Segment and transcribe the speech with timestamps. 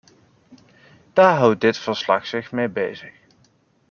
[1.13, 3.13] Daar houdt dit verslag zich mee bezig.